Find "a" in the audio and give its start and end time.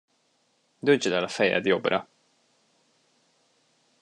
1.23-1.27